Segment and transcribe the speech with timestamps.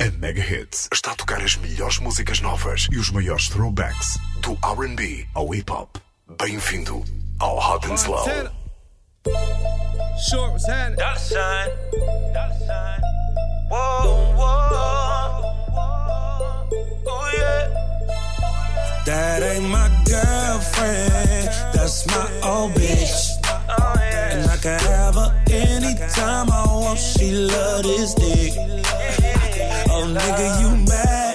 [0.00, 4.52] A Mega Hits está a tocar as melhores músicas novas e os maiores throwbacks do
[4.52, 5.96] RB ao hip hop.
[6.38, 7.02] Bem-vindo
[7.40, 8.24] ao Hot and Slow.
[10.30, 10.98] Short was had it.
[10.98, 11.70] Dollar sign.
[12.32, 13.00] Dollar sign.
[13.70, 15.42] Whoa, whoa.
[17.06, 17.68] Oh, yeah.
[19.04, 23.30] That ain't my girlfriend, that's my old bitch.
[23.68, 24.36] Oh, yeah.
[24.36, 25.37] And I can have her
[26.00, 26.98] anytime I want.
[26.98, 28.52] She love this dick.
[29.90, 31.34] Oh, nigga, you mad?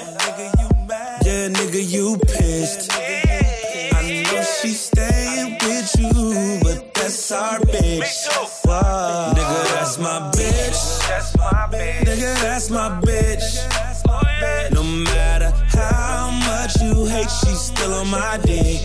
[1.26, 2.92] Yeah, nigga, you pissed.
[2.94, 8.66] I know she's staying with you, but that's our bitch.
[8.66, 9.34] Wow.
[9.36, 11.08] Nigga, that's my bitch.
[11.08, 12.04] That's my bitch.
[12.04, 14.72] Nigga, that's my bitch.
[14.72, 18.82] No matter how much you hate, she's still on my dick.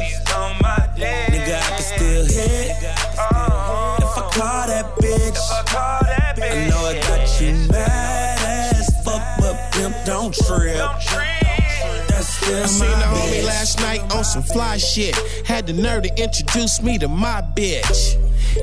[10.09, 10.75] Don't trip.
[10.75, 11.27] Don't trip.
[12.11, 15.15] I seen the homie last night on some fly shit.
[15.47, 18.17] Had the nerve to introduce me to my bitch.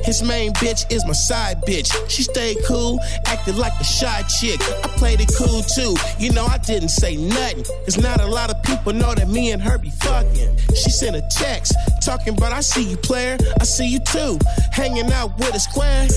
[0.03, 1.93] His main bitch is my side bitch.
[2.09, 4.59] She stayed cool, acted like a shy chick.
[4.83, 5.95] I played it cool too.
[6.17, 7.63] You know, I didn't say nothing.
[7.85, 10.57] Cause not a lot of people know that me and her be fucking.
[10.73, 13.37] She sent a text talking about I see you, player.
[13.61, 14.39] I see you too.
[14.71, 16.07] Hanging out with a square.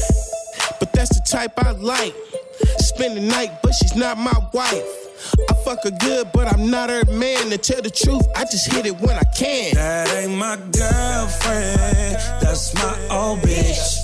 [0.81, 2.14] But that's the type I like.
[2.78, 5.08] Spend the night, but she's not my wife.
[5.50, 7.50] I fuck her good, but I'm not her man.
[7.50, 9.75] To tell the truth, I just hit it when I can.
[9.75, 13.97] That ain't my girlfriend, that's my old bitch.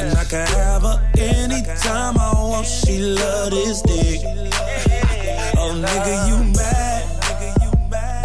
[0.00, 2.66] And I can have her anytime I want.
[2.66, 4.20] She love this dick.
[5.56, 7.04] Oh, nigga, you mad?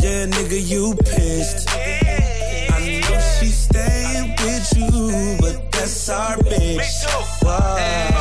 [0.01, 1.69] Yeah, nigga, you pissed.
[1.69, 7.43] I know she's staying with you, but that's our bitch.
[7.43, 8.12] Wow.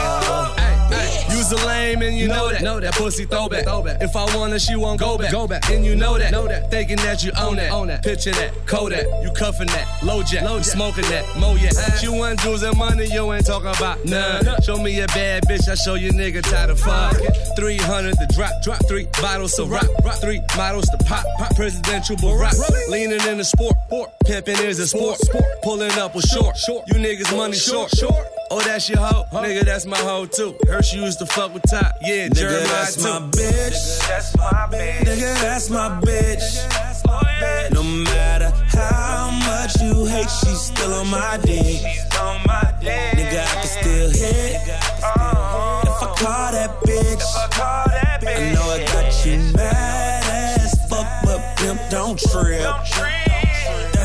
[1.53, 2.63] A lame and you know that.
[2.63, 3.67] Know that pussy throwback.
[4.01, 5.31] If I want her, she won't go back.
[5.31, 5.69] Go back.
[5.71, 6.33] And you know that.
[6.33, 6.71] Know that.
[6.71, 7.73] Thinking that you own that.
[7.73, 8.03] Own that.
[8.03, 8.67] Picture that.
[8.67, 9.07] Kodak.
[9.23, 9.87] You cuffing that.
[10.03, 10.45] Low jack.
[10.45, 11.25] Low Smoking that.
[11.39, 11.71] Mo yeah.
[12.01, 14.45] You want jewels and money, you ain't talking about none.
[14.63, 17.17] Show me a bad bitch, I show you nigga tired of fuck.
[17.57, 18.51] 300 the drop.
[18.63, 18.89] Drop.
[18.89, 19.89] Three bottles of rock.
[20.05, 20.21] Rock.
[20.21, 21.25] Three models to pop.
[21.39, 21.55] Pop.
[21.57, 22.55] Presidential Barack.
[22.89, 23.77] Leaning in the sport.
[24.25, 25.19] Pimping is a sport.
[25.63, 26.57] Pulling up with short.
[26.57, 26.85] Short.
[26.89, 27.91] You niggas money short.
[27.91, 28.27] Short.
[28.55, 29.25] Oh, that's your hoe?
[29.33, 30.55] Nigga, that's my hoe too.
[30.69, 31.97] Her she used to fuck with top.
[32.03, 33.03] Yeah, Nigga, Jeremiah that's too.
[33.05, 34.09] my bitch.
[34.09, 34.99] That's my bitch.
[35.07, 37.03] Nigga, that's my bitch.
[37.09, 37.69] Oh, yeah.
[37.73, 41.65] No matter how much you hate, she's still on my dick.
[41.65, 43.13] She's on my dick.
[43.17, 44.61] Nigga, I can still hit.
[45.17, 50.61] Oh, If I call that bitch, I call that I know I got you mad
[50.61, 52.61] as fuck, but pimp don't trip.
[52.65, 53.42] Don't trip.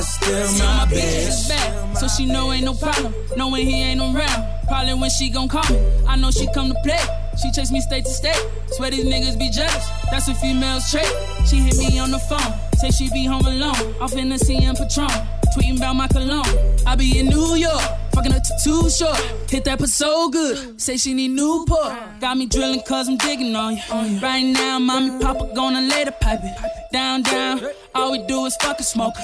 [0.07, 1.49] Still my my bitch bitch.
[1.49, 3.13] bad, so she know ain't no problem.
[3.35, 5.79] Knowing he ain't around, probably when she gon' call me.
[6.07, 7.03] I know she come to play.
[7.41, 8.41] She chase me state to state.
[8.71, 9.87] Swear these niggas be jealous.
[10.09, 11.11] That's what females trait.
[11.47, 12.66] She hit me on the phone.
[12.77, 13.95] Say she be home alone.
[13.99, 15.09] Off in the CM Patron.
[15.55, 16.45] Tweeting about my cologne.
[16.85, 17.81] I be in New York.
[18.13, 19.17] Fucking t- too short.
[19.49, 20.79] Hit that put so good.
[20.79, 21.93] Say she need Newport.
[22.19, 24.19] Got me drilling cause I'm digging on you.
[24.19, 26.55] Right now, mommy, papa gonna lay the pipe it.
[26.93, 27.61] Down, down.
[27.95, 29.15] All we do is fucking smoke.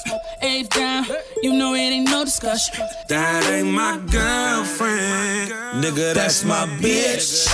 [0.41, 1.05] Ave down.
[1.43, 2.75] You know it ain't no discussion.
[3.09, 5.51] That ain't my girlfriend.
[5.83, 7.47] Nigga, that's my bitch.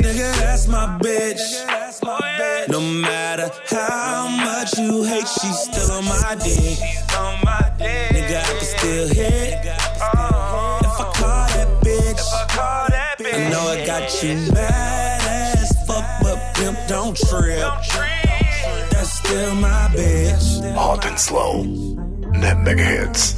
[0.00, 1.83] Nigga, that's my bitch.
[1.94, 2.68] Nigga, that's my oh, bitch.
[2.68, 2.72] Oh.
[2.72, 6.58] No matter how much you hate, she's still on my dick.
[6.58, 8.10] She's on my dick.
[8.10, 9.54] Nigga, I can still hit.
[10.00, 13.34] Oh, If I call that bitch, I call that bitch.
[13.34, 15.20] I know I got you mad
[15.62, 17.60] as fuck, but pimp don't trip.
[17.60, 18.90] Don't trip.
[18.90, 20.74] That's still my bitch.
[20.74, 21.62] Hot and Slow.
[21.62, 23.34] Na Mega Hits.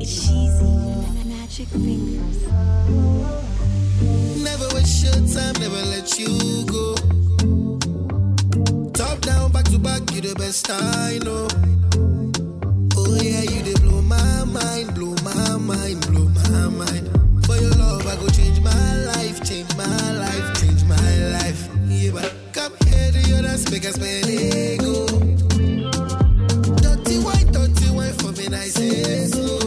[0.00, 0.64] It's cheesy.
[1.28, 2.42] Magic fingers.
[4.42, 6.36] Never waste your time, never let you go.
[6.38, 6.51] Top
[9.22, 11.48] down, back to back, you the best I know.
[12.96, 17.08] Oh yeah, you they blow my mind, blow my mind, blow my mind.
[17.46, 21.68] For your love, I go change my life, change my life, change my life.
[21.88, 25.06] Yeah, but come here to your dance, make us spend ego.
[26.82, 29.26] Dirty white, dirty white for me, I say.
[29.26, 29.61] So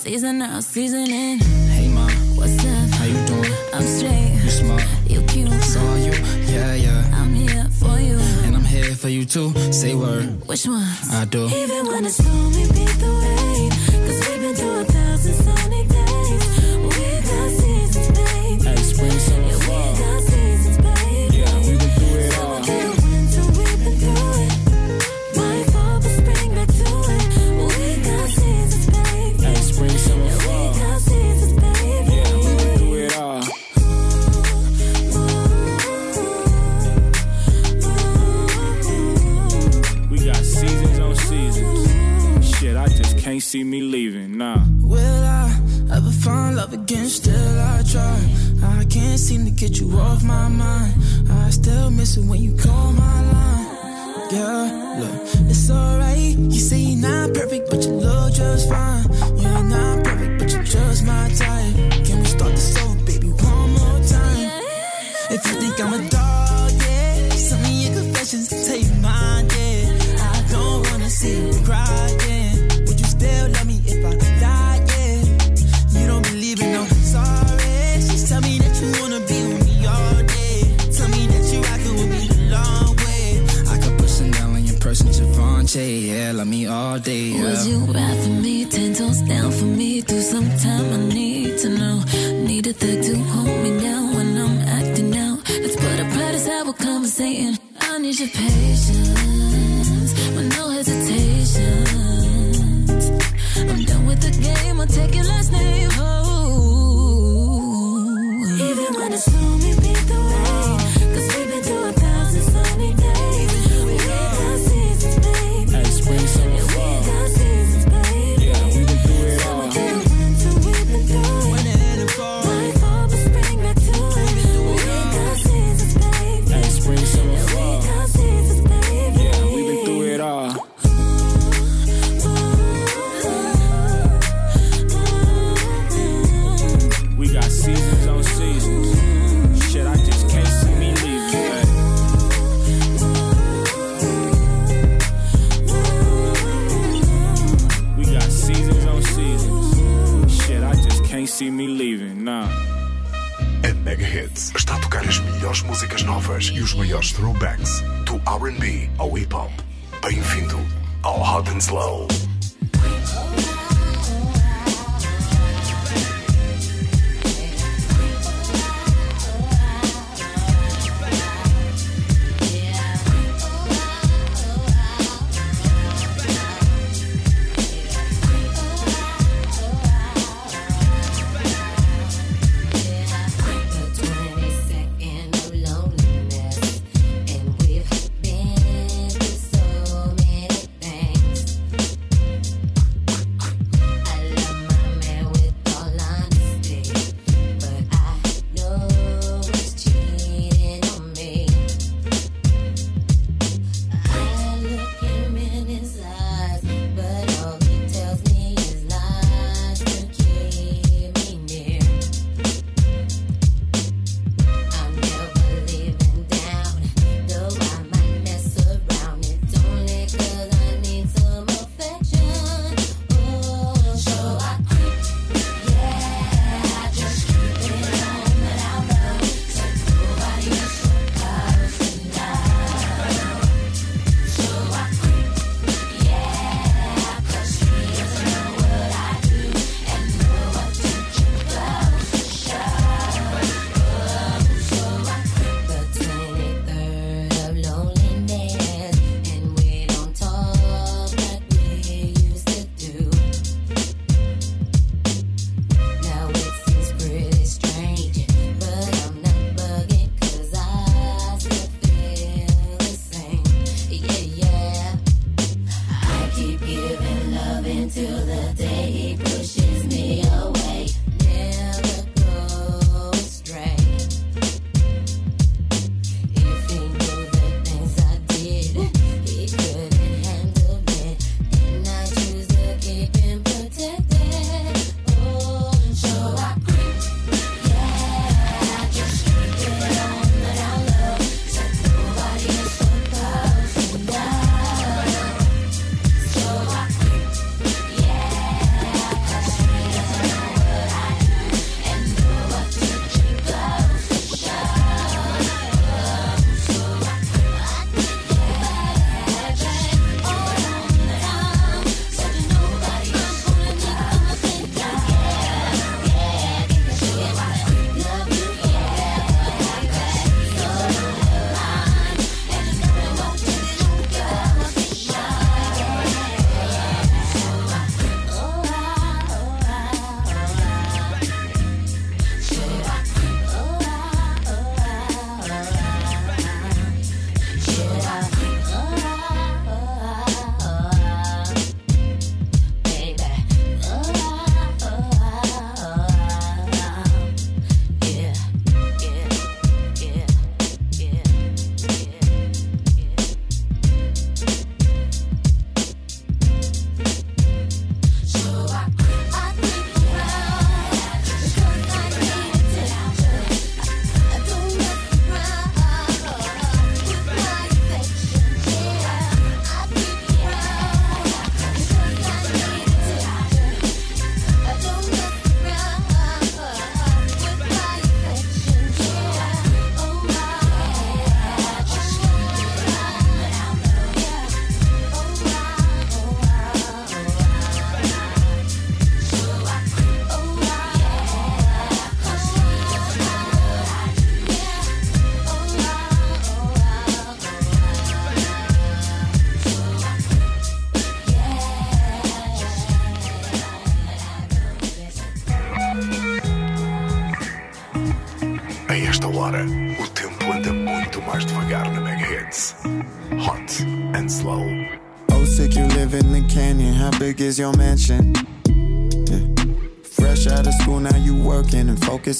[0.00, 1.40] Season out, seasoning.
[1.68, 2.90] Hey ma, what's up?
[2.96, 3.52] How you doing?
[3.74, 4.40] I'm straight.
[4.42, 4.82] You smart.
[5.06, 5.52] You cute.
[5.62, 6.12] So are you?
[6.48, 7.20] Yeah, yeah.
[7.20, 8.16] I'm here for you.
[8.44, 9.52] And I'm here for you too.
[9.70, 10.24] Say word.
[10.48, 10.88] Which one?
[11.10, 11.44] I do.
[11.48, 13.19] Even when it's lonely, be the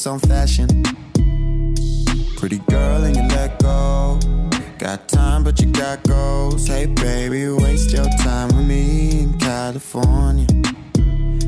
[0.00, 0.69] focus on fashion.
[2.37, 4.19] Pretty girl, and you let go.
[4.78, 6.66] Got time, but you got goals.
[6.66, 10.47] Hey, baby, waste your time with me in California.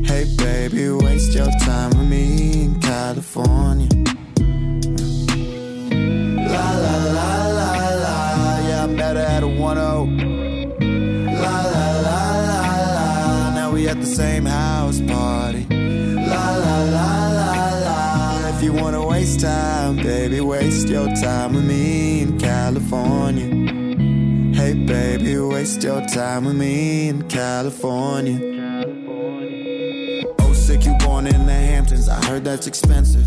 [0.04, 3.88] Hey, baby, waste your time with me in California.
[6.52, 7.70] La la la la
[8.04, 9.76] la, yeah, I met her at a 1
[11.42, 15.51] La la la la la, now we at the same house party.
[19.42, 23.48] Time, baby, waste your time with me in California.
[24.54, 28.38] Hey, baby, waste your time with me in California.
[30.38, 32.08] Oh, sick, you born in the Hamptons.
[32.08, 33.26] I heard that's expensive.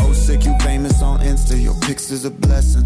[0.00, 1.58] Oh, sick, you famous on Insta.
[1.58, 2.84] Your pics is a blessing.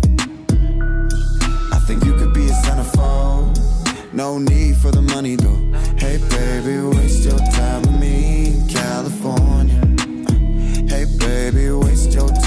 [1.73, 3.59] I think you could be a centerfold.
[4.13, 5.61] No need for the money though.
[5.99, 8.06] Hey, baby, waste your time with me
[12.17, 12.46] your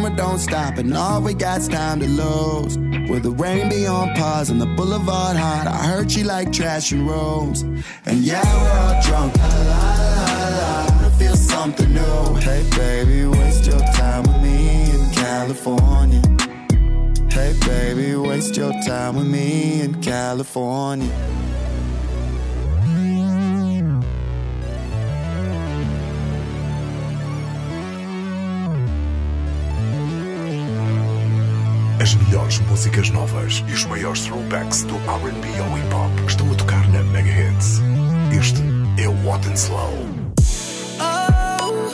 [0.00, 2.78] camera don't stop, and all we got's time to lose.
[3.08, 5.66] Where the rain be on pause and the boulevard hot.
[5.66, 7.62] I heard she like trash and rooms.
[8.06, 9.36] And yeah, we're all drunk.
[9.36, 10.86] La la la la.
[10.86, 12.34] Wanna feel something new.
[12.36, 16.22] Hey, baby, waste your time with me in California.
[17.30, 21.12] Hey, baby, waste your time with me in California.
[32.00, 36.54] As melhores músicas novas e os maiores throwbacks do R&B ao hip hop estão a
[36.54, 37.82] tocar na Mega Hits.
[38.32, 38.62] Este
[38.98, 39.92] é o What and Slow.
[40.98, 41.92] Oh,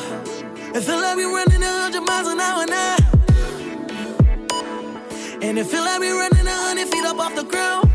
[0.73, 2.97] it feel like we running a hundred miles an hour now.
[5.43, 7.91] And it feel like we running a hundred feet up off the ground.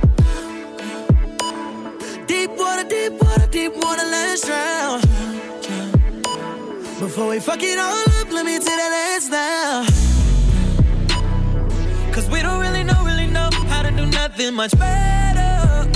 [2.27, 4.99] Deep water, deep water, deep water, let's drown.
[6.99, 10.00] Before we fuck it all up, let me take that ass now.
[12.31, 15.91] We don't really know, really know how to do nothing much better.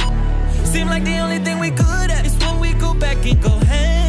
[0.65, 3.49] Seem like the only thing we good at is when we go back and go
[3.49, 4.04] head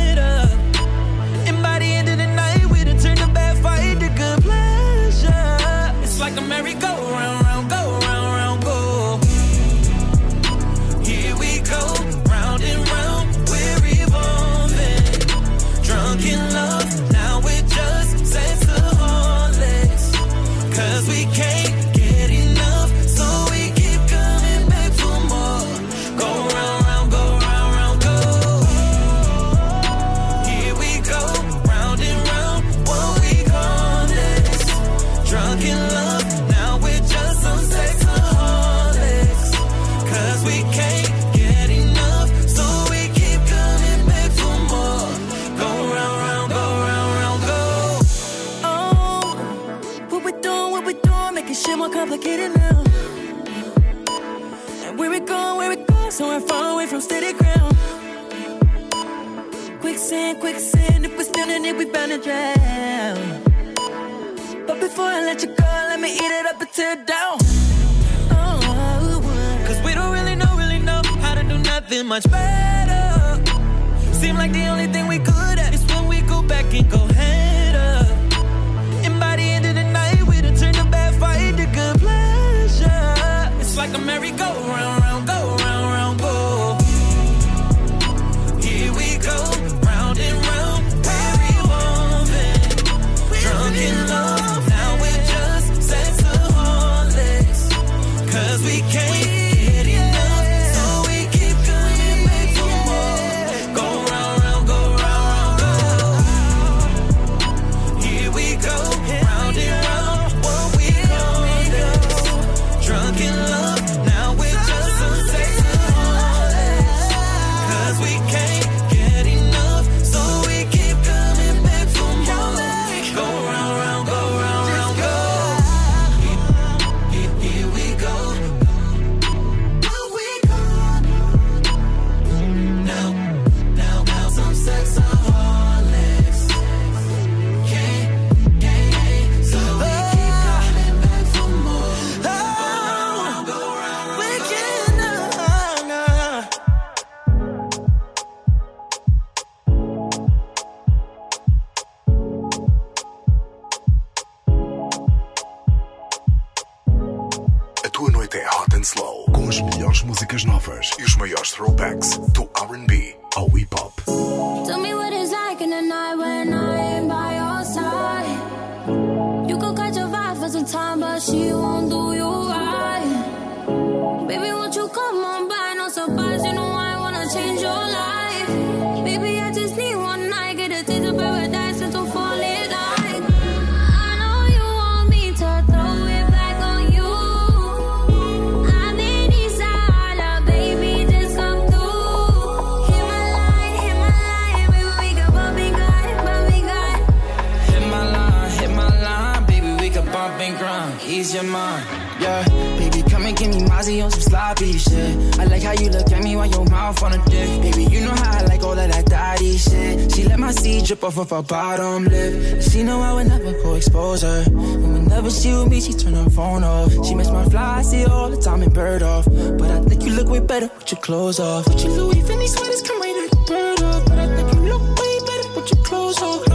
[203.87, 205.40] Kamikaze on some sloppy shit.
[205.40, 207.62] I like how you look at me while your mouth on a dick.
[207.62, 210.12] Baby, you know how I like all of that daddy shit.
[210.12, 212.62] She let my seed drip off of her bottom lip.
[212.62, 214.44] She know I would never go expose her.
[214.46, 216.92] And whenever she with me, she turn her phone off.
[217.07, 219.25] She makes my fly, I see her all the time and bird off.
[219.25, 221.68] But I think you look way better with your clothes off.
[221.68, 224.05] With your Louis Vuitton sweaters, come right like bird off.
[224.07, 226.45] But I think you look way better with your clothes off.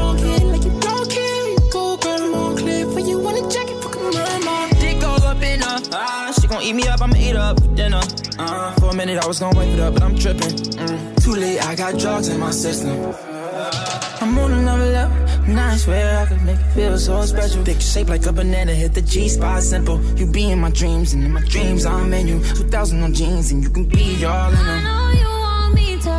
[6.62, 8.02] gon' eat me up, I'ma eat up for dinner.
[8.38, 10.50] Uh, for a minute, I was gon' wake it up, but I'm tripping.
[10.50, 11.24] Mm.
[11.24, 13.14] Too late, I got drugs in my system.
[14.22, 15.18] I'm on another level.
[15.48, 17.64] and I swear I could make it feel so special.
[17.64, 20.00] Picture shaped like a banana, hit the G spot simple.
[20.16, 22.40] You be in my dreams, and in my dreams I'm in you.
[22.40, 24.68] 2,000 on jeans, and you can be all in them.
[24.68, 26.11] I know you want me to.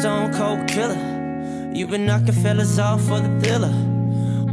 [0.00, 0.96] Stone cold killer.
[1.74, 3.74] You been knocking fellas off for the thriller.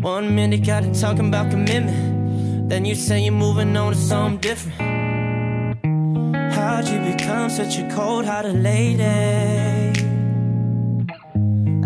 [0.02, 2.70] One minute got it talking about commitment.
[2.70, 4.78] Then you say you're moving on to something different.
[6.54, 9.04] How'd you become such a cold hearted lady?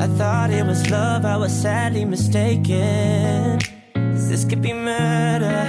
[0.04, 3.60] I thought it was love, I was sadly mistaken.
[3.93, 5.62] 'Cause this could be murder.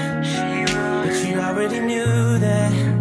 [1.04, 2.91] But you already knew that.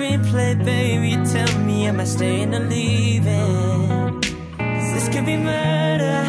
[0.00, 1.12] Screenplay, baby.
[1.30, 4.18] Tell me, am I staying or leaving?
[4.56, 6.22] 'Cause this could be murder.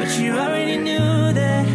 [0.00, 1.66] But you already knew that.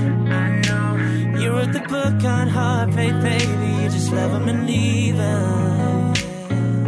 [0.42, 0.98] I know
[1.42, 3.70] You wrote the book on heartbreak, baby.
[3.84, 6.14] You just love 'em and leave 'em.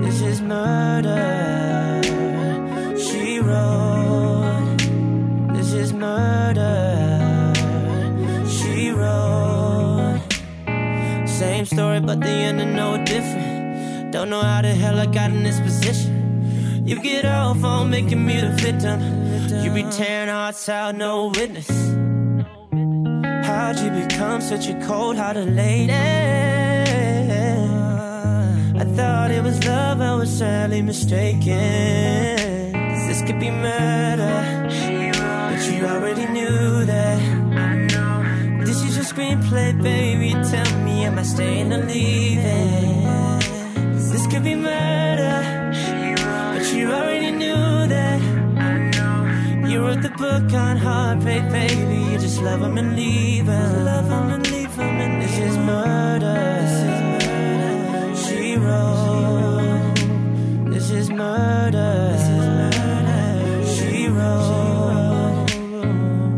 [0.04, 2.02] This is murder.
[3.06, 4.80] She wrote.
[5.56, 7.54] This is murder.
[8.48, 10.22] She wrote.
[11.28, 13.51] Same story, but the ending no different.
[14.22, 16.86] Don't know how the hell I got in this position.
[16.86, 19.02] You get off on making me the victim.
[19.64, 21.68] You be tearing hearts out, no witness.
[23.48, 25.92] How'd you become such a cold hearted lady?
[28.84, 32.74] I thought it was love, I was sadly mistaken.
[32.74, 34.70] 'Cause this could be murder.
[35.50, 37.20] But you already knew that.
[38.68, 40.36] This is your screenplay, baby.
[40.52, 42.91] Tell me, am I staying or leaving?
[44.44, 45.38] Be murder.
[46.54, 48.20] But you already knew that.
[49.70, 51.98] You wrote the book on heartbreak, baby.
[52.12, 53.86] You just love 'em and leave 'em.
[53.86, 56.40] Love 'em and leave 'em, and this is murder.
[56.62, 58.16] This is murder.
[58.24, 60.00] She wrote.
[60.74, 61.94] This is murder.
[62.14, 63.24] This is murder.
[63.74, 65.52] She wrote.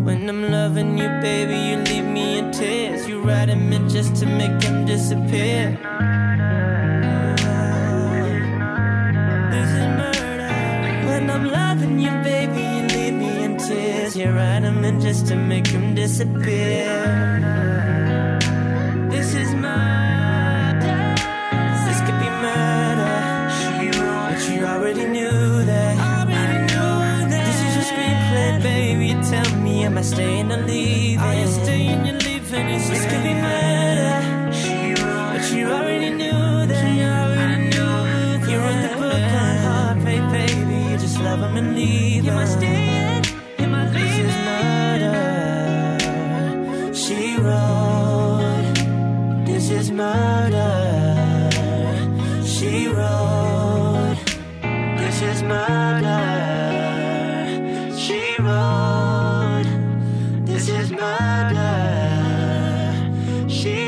[0.05, 3.07] When I'm loving you, baby, you leave me in tears.
[3.07, 5.65] You write 'em in just to make them disappear.
[14.23, 16.87] You write 'em in just to make them disappear.
[19.11, 20.95] This is murder.
[21.85, 23.15] This could be murder.
[24.29, 25.95] But you already knew that.
[27.35, 29.09] This is your screenplay, baby.
[29.29, 31.19] Tell me, am I staying or leaving?
[31.19, 32.67] Are you staying or leaving?
[32.67, 33.62] This could be murder.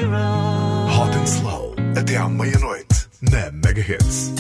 [0.04, 4.34] Hot and Slow, até à meia-noite, na Mega Hits.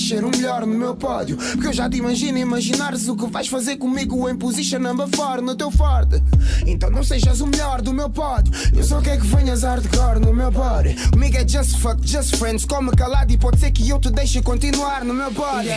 [0.00, 1.36] Ser o melhor no meu pódio.
[1.36, 5.42] Porque eu já te imagino imaginares o que vais fazer comigo em position number 4
[5.42, 6.22] no teu forte.
[6.66, 8.52] Então não sejas o melhor do meu pódio.
[8.74, 10.94] Eu só quero que venhas hardcore no meu body.
[11.10, 12.64] Comigo é just fuck, just friends.
[12.64, 15.68] Come calado e pode ser que eu te deixe continuar no meu body.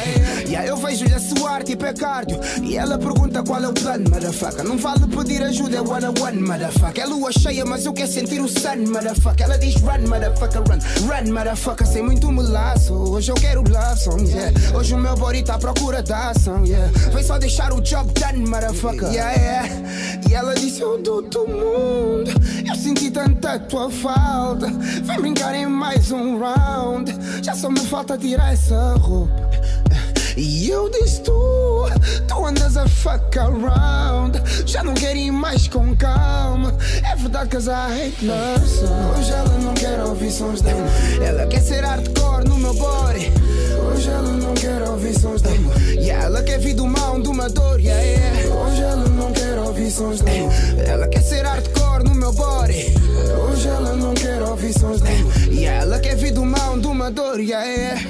[0.48, 2.39] E aí eu vejo-lhe a suar tipo é cardio.
[2.62, 4.63] E ela pergunta qual é o plano, motherfucker.
[4.63, 7.04] Não vale pedir ajuda, é one on one, motherfucker.
[7.04, 9.46] É lua cheia, mas eu quero sentir o sun, motherfucker.
[9.46, 11.88] Ela diz run, motherfucker, run, run, motherfucker.
[11.88, 12.93] Sem muito melaço.
[12.93, 14.52] Hoje eu quero love song, yeah.
[14.78, 16.91] Hoje o meu body tá à procura da ação, yeah.
[17.13, 19.12] Vem só deixar o job done, motherfucker.
[19.12, 19.69] Yeah, yeah.
[20.34, 22.32] E ela disse: Eu dou-te o mundo.
[22.67, 24.65] Eu senti tanta tua falta.
[25.04, 27.13] Vem brincar em mais um round.
[27.43, 29.32] Já só me falta tirar essa roupa.
[30.36, 31.86] E eu disse tu,
[32.28, 36.75] tu andas a fuck around Já não quero ir mais com calma
[37.08, 39.19] É verdade que as I hate love.
[39.19, 40.88] Hoje ela não quer ouvir sons dela
[41.23, 43.31] Ela quer ser hardcore no meu body
[43.92, 47.48] Hoje ela não quer ouvir sons dela E ela quer vir do mal de uma
[47.48, 48.63] dor yeah, yeah.
[49.94, 50.23] Sons
[50.87, 52.94] Ela quer ser hardcore no meu body.
[53.48, 55.02] Hoje ela não quer ouvir sons
[55.52, 58.02] E ela quer vir do mal de uma dor yeah, yeah.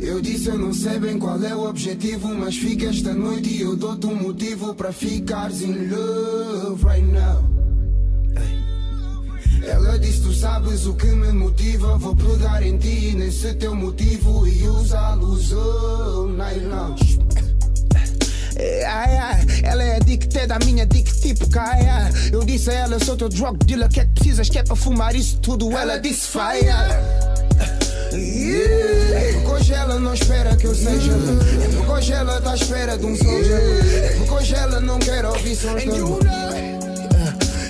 [0.00, 3.62] Eu disse eu não sei bem qual é o objetivo Mas fica esta noite e
[3.62, 7.44] eu dou-te um motivo Para ficares in love right now.
[9.66, 11.98] Ela disse tu sabes o que me motiva?
[11.98, 17.17] Vou pegar em ti nesse teu motivo E usá-los all night long
[18.86, 22.10] Ai, ela é addicted à minha dick tipo caia.
[22.32, 24.76] Eu disse a ela, sou teu drug dealer, que é que precisas que é para
[24.76, 25.70] fumar isso tudo?
[25.76, 26.66] Ela disse fire.
[28.12, 29.20] Yeah.
[29.20, 32.54] É porque hoje ela não espera que eu seja É porque hoje ela tá à
[32.54, 33.60] espera de um soldier
[34.02, 36.77] É porque hoje ela não quer ouvir amor.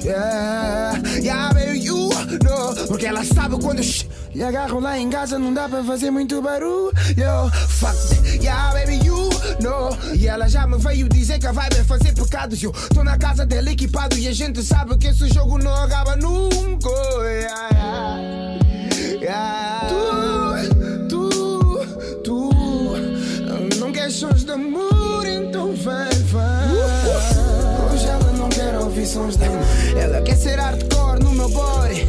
[0.03, 2.11] Yeah, yeah, baby, you
[2.45, 2.75] know.
[2.87, 3.83] Porque ela sabe quando
[4.35, 6.93] E agarro lá em casa não dá para fazer muito barulho.
[7.17, 7.97] Yo, fuck.
[8.43, 9.29] Yeah, baby, you
[9.61, 9.97] know.
[10.15, 13.19] E ela já me veio dizer que a vibe é fazer pecados Eu tô na
[13.19, 16.89] casa dela equipado E a gente sabe que esse jogo não acaba nunca.
[17.23, 17.98] Yeah, yeah.
[30.39, 32.07] Ser hardcore no meu body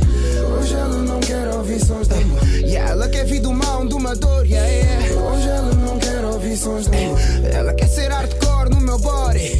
[0.58, 4.16] Hoje ela não quer ouvir sons dela E ela quer vir do mal de uma
[4.16, 5.22] dor yeah, yeah.
[5.22, 7.20] Hoje ela não quer ouvir sons dela
[7.52, 9.60] Ela quer ser hardcore no meu body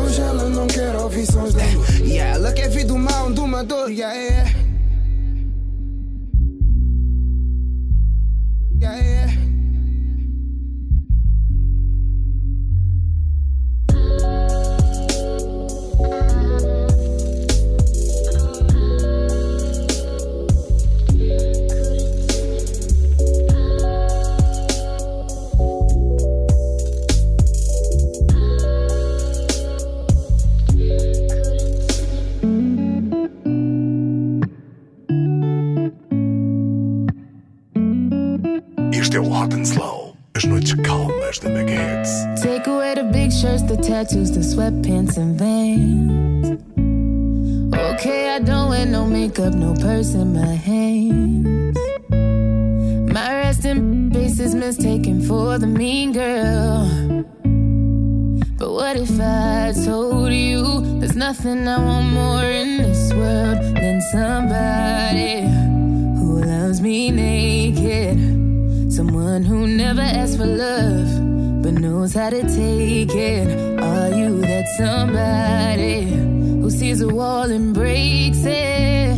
[0.00, 3.62] Hoje ela não quer ouvir sons dela E ela quer vir do mal de uma
[3.62, 4.14] dor yeah.
[4.14, 4.35] Yeah,
[61.46, 65.42] nothing I want more in this world than somebody
[66.18, 68.92] who loves me naked?
[68.92, 71.08] Someone who never asks for love
[71.62, 73.80] but knows how to take it.
[73.80, 76.10] Are you that somebody
[76.60, 79.16] who sees a wall and breaks it?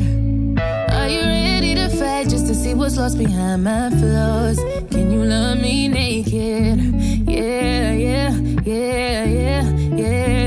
[0.99, 4.59] Are you ready to fight just to see what's lost behind my flaws?
[4.91, 6.79] Can you love me naked?
[7.27, 8.31] Yeah, yeah,
[8.65, 9.63] yeah, yeah,
[9.97, 10.38] yeah, yeah,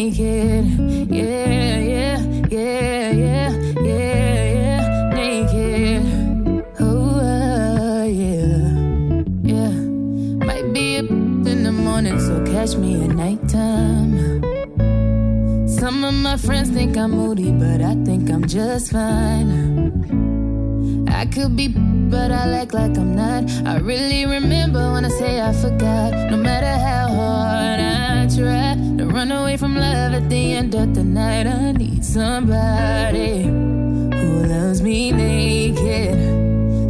[0.00, 0.64] naked.
[1.12, 6.02] Yeah, yeah, yeah, yeah, yeah, yeah, naked.
[6.80, 8.64] Oh, uh, yeah,
[9.52, 9.74] yeah.
[10.48, 14.40] Might be a in the morning, so catch me at nighttime.
[15.68, 19.68] Some of my friends think I'm moody, but I think I'm just fine.
[21.10, 23.44] I could be, but I act like I'm not.
[23.66, 26.12] I really remember when I say I forgot.
[26.30, 27.99] No matter how hard I
[28.40, 33.42] try to run away from love at the end of the night, I need somebody
[34.20, 36.14] who loves me naked.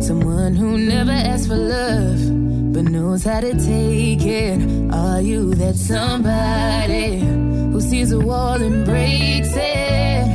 [0.03, 2.21] Someone who never asks for love,
[2.73, 4.59] but knows how to take it.
[4.93, 7.19] Are you that somebody
[7.73, 10.29] who sees a wall and breaks it?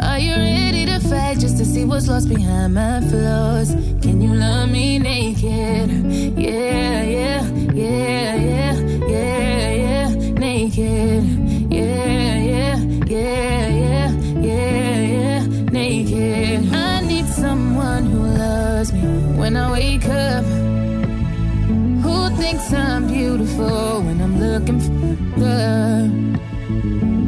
[0.00, 3.70] Are you ready to fight just to see what's lost behind my flaws?
[4.04, 5.90] Can you love me naked?
[6.38, 7.42] Yeah, yeah, yeah,
[7.74, 8.91] yeah, yeah, yeah,
[10.62, 11.24] naked.
[11.72, 14.10] Yeah, yeah, yeah, yeah,
[14.40, 16.72] yeah, yeah, naked.
[16.72, 19.00] I need someone who loves me
[19.40, 20.44] when I wake up.
[22.04, 26.10] Who thinks I'm beautiful when I'm looking for love?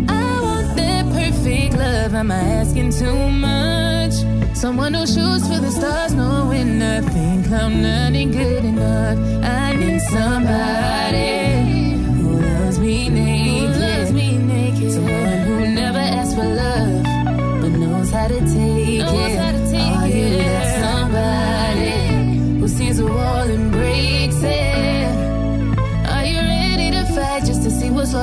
[0.08, 2.14] I want that perfect love.
[2.14, 4.14] Am I asking too much?
[4.54, 9.18] Someone who shoots for the stars, knowing nothing come nothing good enough.
[9.42, 11.53] I need somebody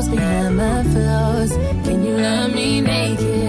[0.08, 1.52] behind my flaws?
[1.86, 3.41] Can you love me naked?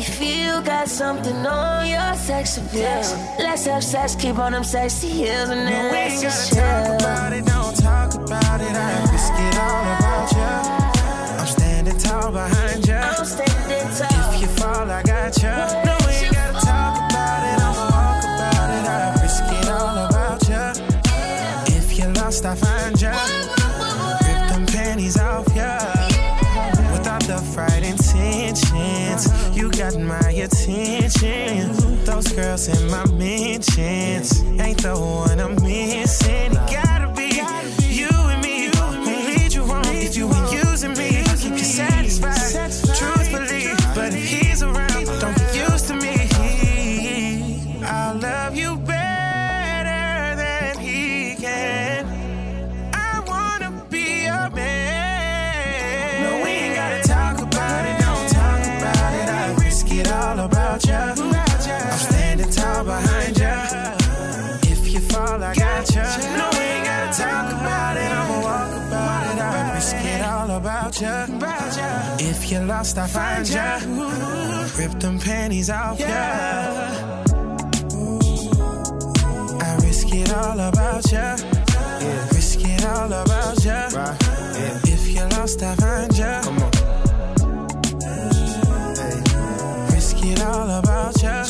[0.00, 3.02] me feel you got something on your sex appeal.
[3.38, 6.62] Let's have sex, keep on them sexy heels and then no, let's just chill.
[6.62, 8.74] Talk about it, don't talk about it.
[8.74, 10.52] I just get all about you.
[11.40, 12.94] I'm standing tall behind you.
[12.94, 14.34] I'm standing tall.
[14.34, 15.56] If you fall, I got you.
[15.86, 17.58] No, we ain't gotta talk about it.
[17.66, 18.84] I'ma walk about it.
[18.88, 21.76] I risk it all about you.
[21.76, 23.59] If you're lost, I find you.
[29.90, 32.04] got my attention.
[32.04, 36.59] Those girls in my mentions ain't the one I'm missing.
[72.50, 73.78] get lost, I find ya.
[74.76, 76.06] Rip them panties off ya.
[76.06, 77.24] Yeah.
[79.62, 81.36] I risk it all about ya.
[81.38, 82.34] Yeah.
[82.34, 83.88] Risk it all about ya.
[83.94, 84.16] Right.
[84.58, 84.94] Yeah.
[84.94, 86.42] If you're lost, I find ya.
[86.42, 86.72] Come on.
[88.98, 89.94] Hey.
[89.94, 91.44] Risk it all about ya.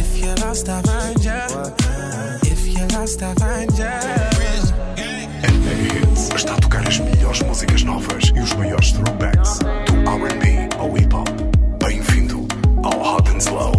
[0.00, 1.48] If you're lost, I find ya.
[1.48, 1.74] What?
[2.46, 3.47] If you're lost, I find ya.
[7.58, 11.28] músicas novas e os maiores throwbacks, do RB ao hip hop.
[11.84, 12.46] Bem-vindo
[12.84, 13.77] ao Hot and Slow.